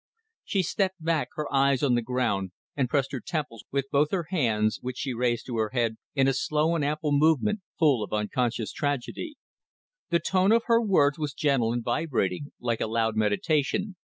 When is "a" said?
6.27-6.33, 12.81-12.87